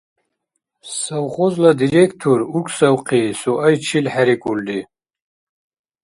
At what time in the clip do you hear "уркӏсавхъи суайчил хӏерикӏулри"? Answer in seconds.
2.55-4.79